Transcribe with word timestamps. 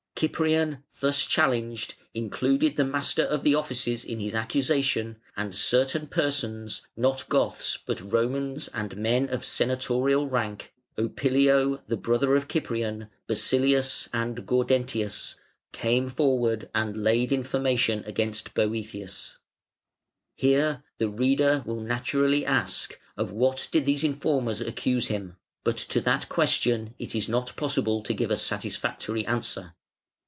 Cyprian, 0.21 0.83
thus 0.99 1.25
challenged, 1.25 1.95
included 2.13 2.75
the 2.77 2.85
Master 2.85 3.23
of 3.23 3.41
the 3.41 3.55
Offices 3.55 4.03
in 4.05 4.19
his 4.19 4.35
accusation, 4.35 5.17
and 5.35 5.55
certain 5.55 6.05
persons, 6.05 6.83
not 6.95 7.27
Goths, 7.27 7.79
but 7.87 8.11
Romans 8.11 8.69
and 8.71 8.97
men 8.97 9.29
of 9.29 9.43
senatorial 9.43 10.27
rank, 10.27 10.75
Opilio 10.95 11.81
(the 11.87 11.97
brother 11.97 12.35
of 12.35 12.45
Cyprian), 12.51 13.09
Basilius, 13.25 14.09
and 14.13 14.45
Gaudentius, 14.45 15.37
came 15.71 16.07
forward 16.07 16.69
and 16.75 17.01
laid 17.01 17.31
information 17.31 18.03
against 18.05 18.53
Boëthius. 18.53 19.37
[Footnote 20.37 20.37
130: 20.37 20.37
See 20.37 20.47
p. 20.47 20.51
150.] 20.51 20.51
Here 20.51 20.83
the 20.99 21.09
reader 21.09 21.63
will 21.65 21.81
naturally 21.81 22.45
ask, 22.45 22.99
"Of 23.17 23.31
what 23.31 23.67
did 23.71 23.87
these 23.87 24.03
informers 24.03 24.61
accuse 24.61 25.07
him?" 25.07 25.37
but 25.63 25.77
to 25.77 25.99
that 26.01 26.29
question 26.29 26.93
it 26.99 27.15
is 27.15 27.27
not 27.27 27.55
possible 27.55 28.03
to 28.03 28.13
give 28.13 28.29
a 28.29 28.37
satisfactory 28.37 29.25
answer. 29.25 29.73